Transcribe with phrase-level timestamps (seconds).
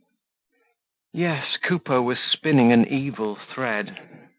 [1.13, 4.25] Yes, Coupeau was spinning an evil thread.